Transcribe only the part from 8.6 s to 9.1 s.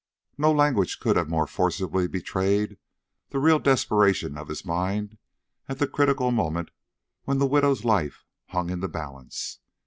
in the